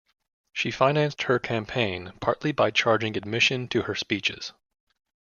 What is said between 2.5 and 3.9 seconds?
by charging admission to